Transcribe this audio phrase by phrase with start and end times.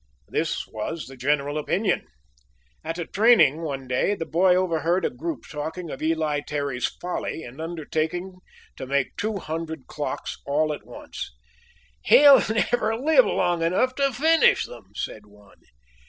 [0.29, 2.07] This was the general opinion.
[2.83, 7.43] At a training, one day, the boy overheard a group talking of Eli Terry's folly
[7.43, 8.37] in undertaking
[8.77, 11.31] to make two hundred clocks all at once.
[12.01, 15.61] "He'll never live long enough to finish them," said one.